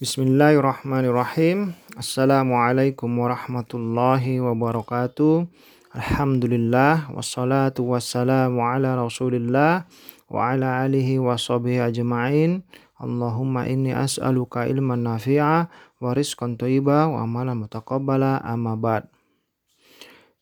[0.00, 1.76] Bismillahirrahmanirrahim.
[1.92, 5.44] Assalamualaikum warahmatullahi wabarakatuh.
[5.92, 9.84] Alhamdulillah wassalatu wassalamu ala Rasulillah
[10.24, 12.64] wa ala alihi wa ajma'in.
[12.96, 19.04] Allahumma inni as'aluka ilman nafi'a wa rizqan thayyiba wa amalan mutaqabbala amma ba'd.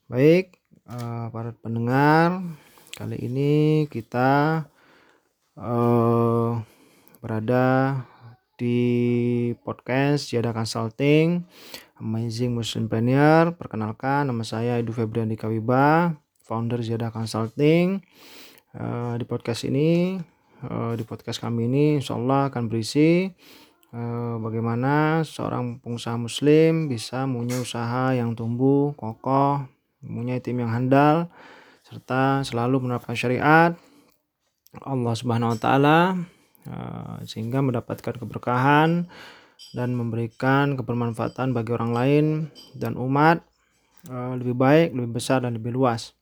[0.06, 0.54] Baik,
[0.86, 2.46] uh, para pendengar,
[2.94, 4.70] kali ini kita
[5.58, 6.62] uh,
[7.18, 8.06] berada
[8.58, 11.46] di podcast Jada Consulting
[12.02, 13.54] Amazing Muslim Planner.
[13.54, 18.02] Perkenalkan nama saya Edu Febrian Kawiba, founder Jada Consulting.
[18.74, 20.18] Uh, di podcast ini,
[20.66, 23.30] uh, di podcast kami ini insya Allah akan berisi
[23.94, 29.70] uh, bagaimana seorang pengusaha muslim bisa mempunyai usaha yang tumbuh, kokoh,
[30.02, 31.30] mempunyai tim yang handal,
[31.86, 33.78] serta selalu menerapkan syariat
[34.82, 36.37] Allah Subhanahu wa taala Eh,
[37.24, 39.08] sehingga mendapatkan keberkahan
[39.74, 42.24] dan memberikan kebermanfaatan bagi orang lain
[42.78, 43.42] dan umat
[44.06, 46.14] eh, lebih baik, lebih besar dan lebih luas.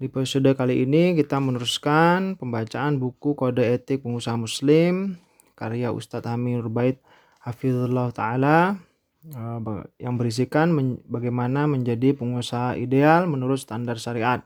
[0.00, 5.14] Di episode kali ini kita meneruskan pembacaan buku Kode Etik Pengusaha Muslim
[5.54, 6.98] karya Ustadz Hamid Bait
[7.38, 8.80] Hafizullah Ta'ala
[9.28, 9.58] eh,
[10.02, 10.74] yang berisikan
[11.06, 14.42] bagaimana menjadi pengusaha ideal menurut standar syariat.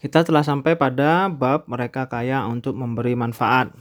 [0.00, 3.72] Kita telah sampai pada bab mereka kaya untuk memberi manfaat.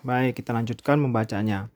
[0.00, 1.68] Baik, kita lanjutkan membacanya.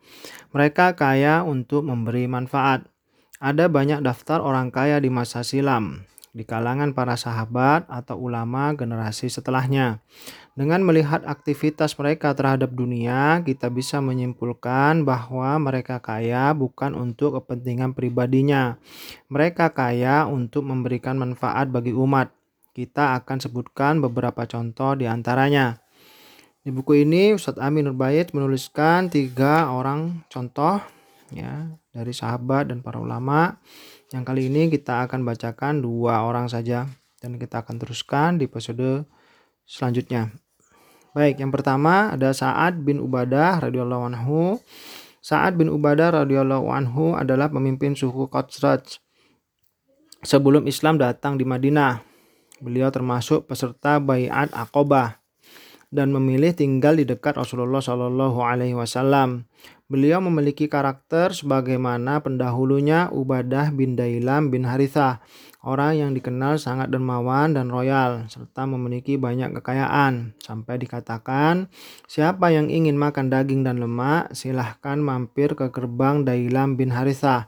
[0.57, 2.89] Mereka kaya untuk memberi manfaat.
[3.37, 9.29] Ada banyak daftar orang kaya di masa silam, di kalangan para sahabat atau ulama generasi
[9.29, 10.01] setelahnya.
[10.57, 17.93] Dengan melihat aktivitas mereka terhadap dunia, kita bisa menyimpulkan bahwa mereka kaya bukan untuk kepentingan
[17.93, 18.81] pribadinya.
[19.29, 22.33] Mereka kaya untuk memberikan manfaat bagi umat
[22.75, 25.79] kita akan sebutkan beberapa contoh di antaranya.
[26.67, 30.83] Di buku ini Ustadz Amin Nurbayit menuliskan tiga orang contoh
[31.31, 33.63] ya dari sahabat dan para ulama.
[34.11, 36.91] Yang kali ini kita akan bacakan dua orang saja
[37.23, 39.07] dan kita akan teruskan di episode
[39.65, 40.35] selanjutnya.
[41.15, 44.59] Baik, yang pertama ada Sa'ad bin Ubadah radhiyallahu anhu.
[45.23, 48.99] Sa'ad bin Ubadah radhiyallahu anhu adalah pemimpin suku Khazraj
[50.27, 52.14] sebelum Islam datang di Madinah.
[52.63, 55.25] Beliau termasuk peserta Bayat Aqobah
[55.95, 59.47] dan memilih tinggal di dekat Rasulullah Shallallahu Alaihi Wasallam.
[59.87, 65.23] Beliau memiliki karakter sebagaimana pendahulunya Ubadah bin Dailam bin Harithah,
[65.63, 70.35] orang yang dikenal sangat dermawan dan royal, serta memiliki banyak kekayaan.
[70.43, 71.71] Sampai dikatakan,
[72.11, 77.47] siapa yang ingin makan daging dan lemak, silahkan mampir ke gerbang Dailam bin Harithah.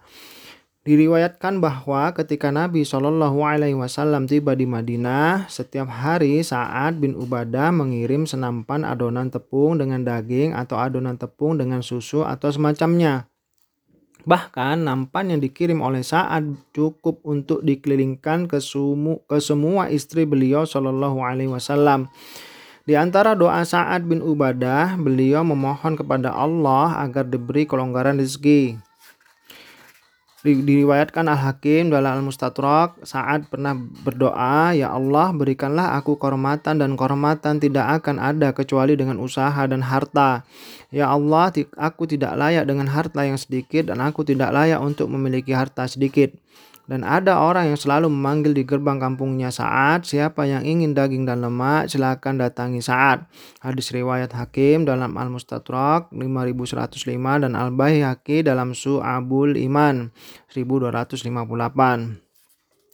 [0.87, 7.75] Diriwayatkan bahwa ketika Nabi Shallallahu Alaihi Wasallam tiba di Madinah, setiap hari saat bin Ubadah
[7.75, 13.27] mengirim senampan adonan tepung dengan daging atau adonan tepung dengan susu atau semacamnya.
[14.31, 20.63] Bahkan nampan yang dikirim oleh Sa'ad cukup untuk dikelilingkan ke, sumu, ke semua istri beliau
[20.63, 22.07] Shallallahu Alaihi Wasallam.
[22.87, 28.86] Di antara doa Sa'ad bin Ubadah, beliau memohon kepada Allah agar diberi kelonggaran rezeki.
[30.47, 37.99] Diriwayatkan Al-Hakim dalam Al-Mustadrak saat pernah berdoa, Ya Allah berikanlah aku kehormatan dan kehormatan tidak
[37.99, 40.47] akan ada kecuali dengan usaha dan harta.
[40.95, 45.51] Ya Allah aku tidak layak dengan harta yang sedikit dan aku tidak layak untuk memiliki
[45.51, 46.31] harta sedikit.
[46.87, 51.43] Dan ada orang yang selalu memanggil di gerbang kampungnya saat siapa yang ingin daging dan
[51.43, 53.27] lemak silakan datangi saat.
[53.59, 60.15] Hadis riwayat Hakim dalam Al-Mustadrak 5105 dan Al-Baihaqi dalam Su'abul Iman
[60.55, 62.26] 1258.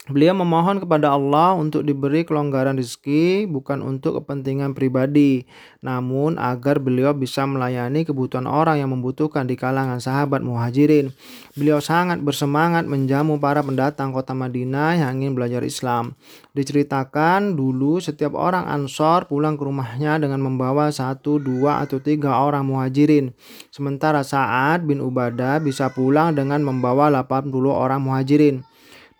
[0.03, 5.47] Beliau memohon kepada Allah untuk diberi kelonggaran rezeki bukan untuk kepentingan pribadi,
[5.79, 11.15] namun agar beliau bisa melayani kebutuhan orang yang membutuhkan di kalangan sahabat muhajirin.
[11.55, 16.19] Beliau sangat bersemangat menjamu para pendatang kota Madinah yang ingin belajar Islam.
[16.51, 22.67] Diceritakan dulu setiap orang ansor pulang ke rumahnya dengan membawa satu, dua, atau tiga orang
[22.67, 23.31] muhajirin.
[23.71, 28.67] Sementara saat bin Ubadah bisa pulang dengan membawa 80 orang muhajirin.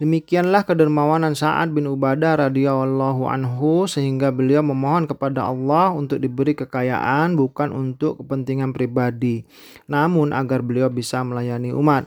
[0.04, 7.40] Demikianlah kedermawanan Sa'ad bin Ubadah radhiyallahu anhu sehingga beliau memohon kepada Allah untuk diberi kekayaan
[7.40, 9.48] bukan untuk kepentingan pribadi,
[9.88, 12.04] namun agar beliau bisa melayani umat.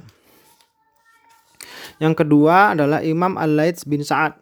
[1.97, 4.37] Yang kedua adalah Imam Al-Laits bin Sa'ad.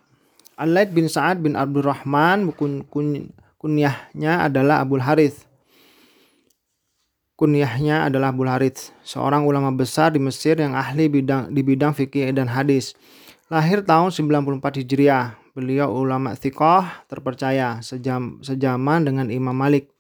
[0.59, 3.31] Al-Laits bin Sa'ad bin Abdurrahman kun, kun,
[3.62, 5.47] kunyahnya adalah Abdul Harith.
[7.39, 12.35] Kunyahnya adalah Abdul Harith, seorang ulama besar di Mesir yang ahli bidang di bidang fikih
[12.35, 12.99] dan hadis.
[13.55, 19.95] Lahir tahun 94 Hijriah, beliau ulama thiqah terpercaya sejam, sejaman dengan Imam Malik.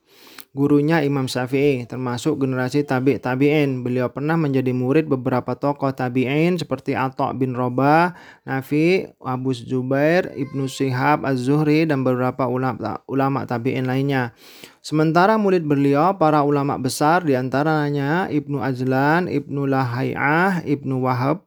[0.54, 3.82] gurunya Imam Syafi'i, termasuk generasi tabi' tabi'in.
[3.82, 8.14] Beliau pernah menjadi murid beberapa tokoh tabi'in seperti Atta' bin Robah,
[8.46, 14.30] Nafi, Abu Zubair, Ibnu Syihab, Az-Zuhri, dan beberapa ulama, ulama tabi'in lainnya.
[14.78, 21.43] Sementara murid beliau, para ulama besar di antaranya Ibnu Azlan, Ibnu Lahai'ah, Ibnu Wahab,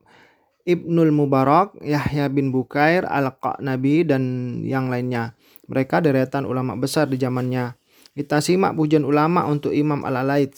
[0.67, 4.23] Ibnul Mubarak, Yahya bin Bukair, Al-Qanabi, dan
[4.67, 5.39] yang lainnya.
[5.71, 7.79] Mereka deretan ulama besar di zamannya.
[8.11, 10.51] Kita simak pujian ulama untuk Imam Al-Alaid.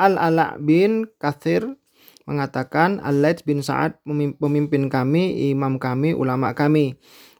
[0.00, 1.76] Al-Ala bin Kathir
[2.24, 4.00] mengatakan Al-Laid bin Sa'ad
[4.40, 6.96] pemimpin kami, imam kami, ulama kami.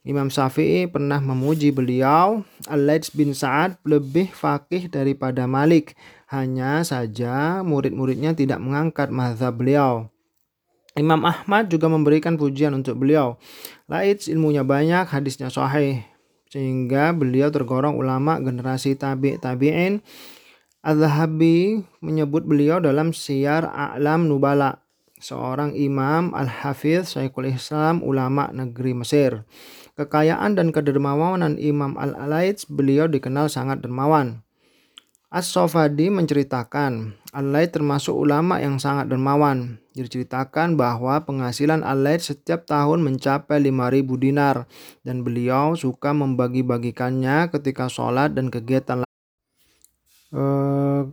[0.07, 2.47] Imam Syafi'i pernah memuji beliau.
[2.71, 5.99] Al-Laid bin Sa'ad lebih fakih daripada Malik.
[6.31, 10.07] Hanya saja murid-muridnya tidak mengangkat mazhab beliau.
[10.97, 13.37] Imam Ahmad juga memberikan pujian untuk beliau.
[13.87, 16.03] Laid ilmunya banyak, hadisnya sahih
[16.47, 20.01] sehingga beliau tergolong ulama generasi tabi tabiin
[20.87, 24.87] Al-Zahabi menyebut beliau dalam Syiar A'lam Nubala,
[25.19, 29.43] seorang imam al-hafiz Syekhul Islam ulama negeri Mesir.
[29.99, 34.46] Kekayaan dan kedermawanan Imam Al-Alaid beliau dikenal sangat dermawan.
[35.27, 39.83] As-Sofadi menceritakan, Al-Laid termasuk ulama yang sangat dermawan.
[39.91, 44.71] Diceritakan bahwa penghasilan Al-Laid setiap tahun mencapai 5000 dinar
[45.03, 49.03] dan beliau suka membagi-bagikannya ketika sholat dan kegiatan
[50.31, 51.11] uh,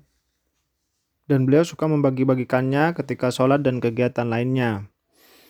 [1.26, 4.86] dan beliau suka membagi-bagikannya ketika sholat dan kegiatan lainnya.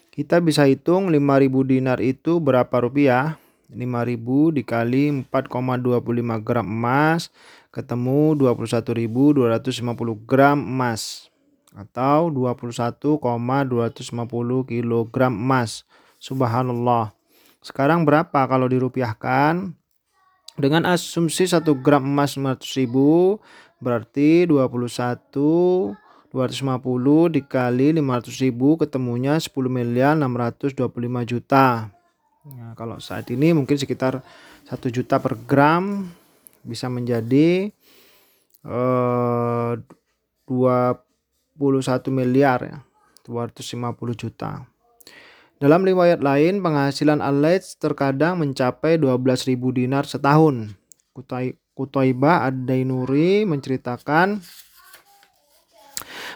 [0.07, 3.35] Kita bisa hitung 5000 dinar itu berapa rupiah?
[3.73, 7.33] 5000 dikali 4,25 gram emas
[7.73, 11.33] ketemu 21.250 gram emas
[11.73, 15.81] atau 21,250 kg emas.
[16.21, 17.17] Subhanallah.
[17.65, 19.73] Sekarang berapa kalau dirupiahkan?
[20.53, 23.41] Dengan asumsi 1 gram emas 500 ribu
[23.81, 25.97] berarti 21
[26.29, 31.89] 250 dikali 500 ribu ketemunya 10 miliar 625 juta.
[32.43, 34.21] Nah, kalau saat ini mungkin sekitar
[34.69, 36.09] 1 juta per gram
[36.63, 37.71] bisa menjadi
[38.63, 39.71] eh,
[40.47, 42.77] 21 miliar ya,
[43.27, 44.67] 250 juta.
[45.63, 47.39] Dalam riwayat lain, penghasilan al
[47.79, 50.75] terkadang mencapai 12.000 dinar setahun.
[51.73, 54.43] Kutaiba Ad-Dainuri menceritakan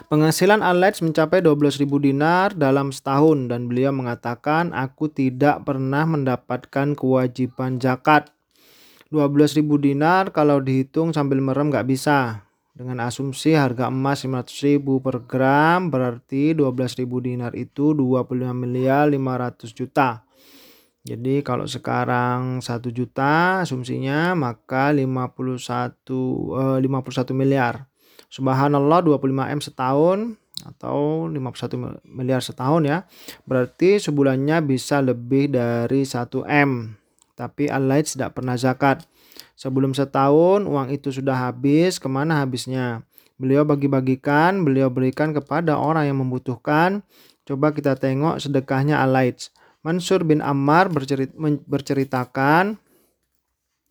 [0.08, 7.76] penghasilan al mencapai 12.000 dinar dalam setahun dan beliau mengatakan, aku tidak pernah mendapatkan kewajiban
[7.76, 8.32] zakat
[9.08, 12.44] 12.000 dinar kalau dihitung sambil merem nggak bisa.
[12.76, 20.22] Dengan asumsi harga emas 500.000 per gram berarti 12.000 dinar itu 25 miliar 500 juta.
[21.02, 27.88] Jadi kalau sekarang 1 juta asumsinya maka 51 eh, 51 miliar.
[28.28, 30.18] Subhanallah 25 M setahun
[30.68, 32.98] atau 51 miliar setahun ya.
[33.48, 36.98] Berarti sebulannya bisa lebih dari 1 M
[37.38, 39.06] tapi Allah tidak pernah zakat.
[39.54, 43.06] Sebelum setahun uang itu sudah habis, ke mana habisnya?
[43.38, 47.06] Beliau bagi-bagikan, beliau berikan kepada orang yang membutuhkan.
[47.46, 49.38] Coba kita tengok sedekahnya Alaid.
[49.86, 51.30] Mansur bin Ammar bercerit,
[51.70, 52.82] berceritakan,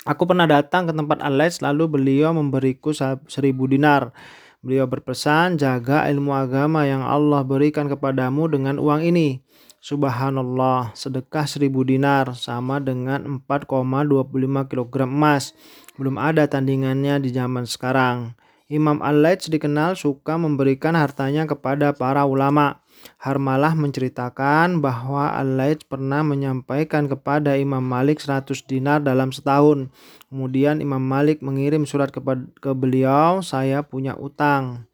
[0.03, 2.91] Aku pernah datang ke tempat Alaid lalu beliau memberiku
[3.27, 4.11] seribu dinar.
[4.59, 9.39] Beliau berpesan, jaga ilmu agama yang Allah berikan kepadamu dengan uang ini.
[9.77, 15.53] Subhanallah, sedekah seribu dinar sama dengan 4,25 kg emas.
[15.95, 18.33] Belum ada tandingannya di zaman sekarang.
[18.67, 22.83] Imam Al-Laits dikenal suka memberikan hartanya kepada para ulama.
[23.15, 29.87] Harmalah menceritakan bahwa Al-Laits pernah menyampaikan kepada Imam Malik 100 dinar dalam setahun.
[30.27, 34.89] Kemudian Imam Malik mengirim surat kepada ke beliau, saya punya utang.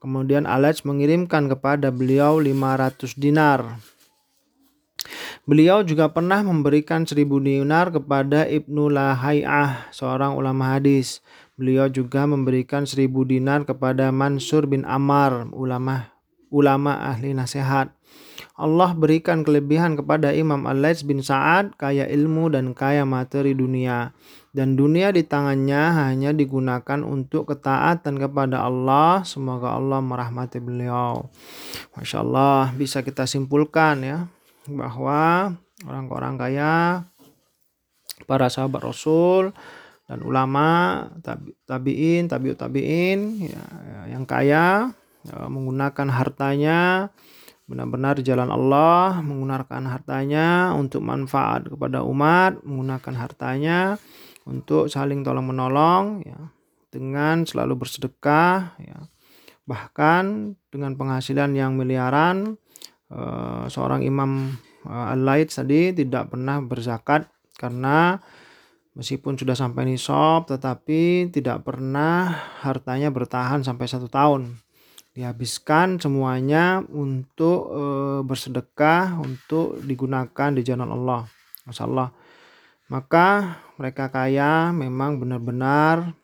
[0.00, 3.76] Kemudian Al-Laits mengirimkan kepada beliau 500 dinar.
[5.48, 11.24] Beliau juga pernah memberikan seribu dinar kepada Ibnu Lahai'ah, seorang ulama hadis.
[11.56, 16.12] Beliau juga memberikan seribu dinar kepada Mansur bin Ammar, ulama
[16.52, 17.88] ulama ahli nasihat.
[18.60, 24.12] Allah berikan kelebihan kepada Imam al bin Sa'ad, kaya ilmu dan kaya materi dunia.
[24.52, 29.24] Dan dunia di tangannya hanya digunakan untuk ketaatan kepada Allah.
[29.24, 31.32] Semoga Allah merahmati beliau.
[31.96, 34.28] Masya Allah, bisa kita simpulkan ya
[34.68, 35.54] bahwa
[35.88, 36.74] orang-orang kaya,
[38.28, 39.56] para sahabat Rasul
[40.08, 41.04] dan ulama
[41.64, 43.64] tabiin, tabiut tabiin ya,
[44.12, 44.92] yang kaya
[45.24, 47.08] ya, menggunakan hartanya
[47.68, 54.00] benar-benar jalan Allah, menggunakan hartanya untuk manfaat kepada umat, menggunakan hartanya
[54.48, 56.48] untuk saling tolong menolong ya
[56.88, 58.98] dengan selalu bersedekah ya
[59.68, 62.56] bahkan dengan penghasilan yang miliaran
[63.12, 64.52] eh, seorang imam
[64.86, 68.20] eh, al-laid tadi tidak pernah berzakat karena
[68.94, 72.30] meskipun sudah sampai nisab tetapi tidak pernah
[72.62, 74.58] hartanya bertahan sampai satu tahun.
[75.18, 77.82] Dihabiskan semuanya untuk e,
[78.22, 81.26] bersedekah untuk digunakan di jalan Allah
[81.66, 82.14] Masya Allah
[82.88, 86.16] maka mereka kaya memang benar-benar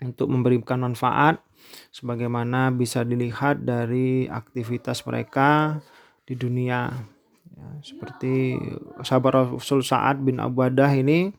[0.00, 1.40] untuk memberikan manfaat
[1.92, 5.78] sebagaimana bisa dilihat dari aktivitas mereka
[6.24, 6.88] di dunia
[7.52, 8.56] ya, seperti
[9.04, 11.30] sahabat Rasul Sa'ad bin Abadah ini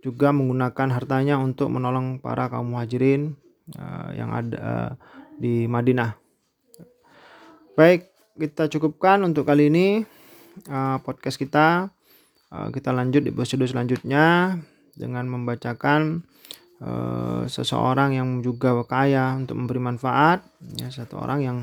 [0.00, 3.34] juga menggunakan hartanya untuk menolong para kaum muhajirin
[3.76, 4.90] uh, yang ada uh,
[5.36, 6.14] di Madinah.
[7.74, 10.02] Baik, kita cukupkan untuk kali ini
[10.70, 11.90] uh, podcast kita.
[12.48, 14.56] Uh, kita lanjut di episode selanjutnya
[14.96, 16.24] dengan membacakan
[16.82, 20.44] uh, seseorang yang juga kaya untuk memberi manfaat.
[20.78, 21.58] Ya, satu orang yang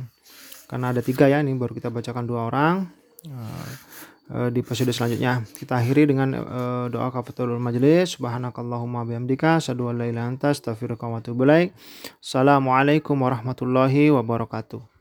[0.66, 2.90] karena ada tiga ya ini baru kita bacakan dua orang.
[3.26, 5.46] Uh, di episode selanjutnya.
[5.54, 8.18] Kita akhiri dengan uh, doa kafatul majelis.
[8.18, 14.95] Subhanakallahumma bihamdika asyhadu an la ilaha anta astaghfiruka wa atubu Assalamualaikum warahmatullahi wabarakatuh.